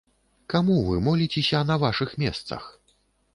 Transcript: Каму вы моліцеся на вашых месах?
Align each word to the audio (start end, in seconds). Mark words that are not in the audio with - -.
Каму 0.53 0.77
вы 0.87 0.95
моліцеся 1.07 1.61
на 1.73 1.77
вашых 1.85 2.17
месах? 2.25 2.63